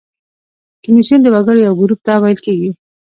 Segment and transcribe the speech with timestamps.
[0.83, 2.69] کمیسیون د وګړو یو ګروپ ته ویل کیږي.